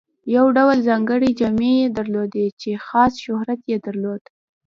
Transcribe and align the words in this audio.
یو 0.35 0.45
ډول 0.57 0.77
ځانګړې 0.89 1.29
جامې 1.39 1.71
یې 1.81 1.87
درلودې 1.97 2.45
چې 2.61 2.69
خاص 2.87 3.11
شهرت 3.25 3.61
یې 3.71 3.77
درلود. 3.85 4.21